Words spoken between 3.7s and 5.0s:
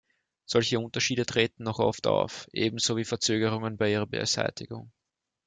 bei ihrer Beseitigung.